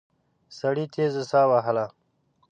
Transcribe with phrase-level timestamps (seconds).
[0.57, 1.85] سړي تېزه ساه وهله.